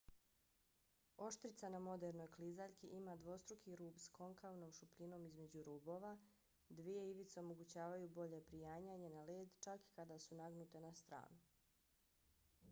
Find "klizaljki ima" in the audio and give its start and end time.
2.37-3.13